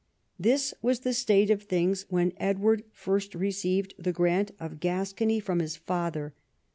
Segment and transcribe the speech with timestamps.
[0.39, 5.39] This was the state of things when Edward first re ceived the grant of Gascony
[5.39, 6.33] from his father.